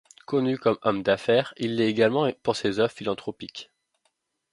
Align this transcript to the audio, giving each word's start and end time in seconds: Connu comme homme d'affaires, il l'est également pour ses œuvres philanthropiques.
Connu 0.25 0.57
comme 0.57 0.79
homme 0.81 1.03
d'affaires, 1.03 1.53
il 1.57 1.75
l'est 1.75 1.87
également 1.91 2.27
pour 2.41 2.55
ses 2.55 2.79
œuvres 2.79 2.89
philanthropiques. 2.91 3.69